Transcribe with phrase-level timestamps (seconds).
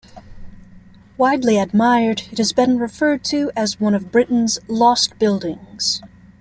[1.15, 6.01] Widely admired, it has been referred to as one of Britain's 'lost buildings'.